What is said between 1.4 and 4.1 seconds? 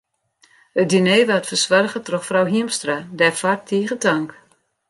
fersoarge troch frou Hiemstra, dêrfoar tige